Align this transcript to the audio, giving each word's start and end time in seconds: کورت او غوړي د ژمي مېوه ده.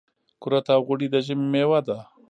کورت 0.41 0.65
او 0.75 0.81
غوړي 0.87 1.07
د 1.11 1.15
ژمي 1.25 1.47
مېوه 1.53 1.79
ده. 1.87 1.97